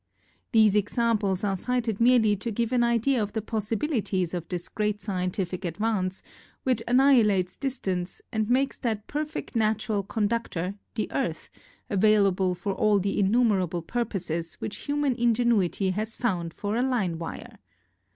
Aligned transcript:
These 0.51 0.75
examples 0.75 1.43
are 1.43 1.55
cited 1.55 2.01
merely 2.01 2.35
to 2.37 2.49
give 2.49 2.73
an 2.73 2.83
idea 2.83 3.21
of 3.21 3.33
the 3.33 3.41
possibilities 3.43 4.33
of 4.33 4.47
this 4.49 4.67
great 4.67 4.99
scientific 4.99 5.63
advance, 5.63 6.23
which 6.63 6.81
annihilates 6.87 7.55
dis 7.55 7.77
tance 7.77 8.19
and 8.31 8.49
makes 8.49 8.79
that 8.79 9.05
perfect 9.05 9.55
natural 9.55 10.01
conductor, 10.01 10.73
the 10.95 11.07
Earth, 11.11 11.51
available 11.87 12.55
for 12.55 12.73
all 12.73 12.97
the 12.97 13.19
innumerable 13.19 13.83
pur 13.83 14.05
poses 14.05 14.55
which 14.55 14.77
human 14.89 15.13
ingenuity 15.13 15.91
has 15.91 16.15
found 16.15 16.51
for 16.51 16.75
a 16.75 16.81
line 16.81 17.19
wire. 17.19 17.59